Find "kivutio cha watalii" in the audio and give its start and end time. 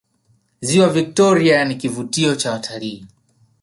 1.75-3.05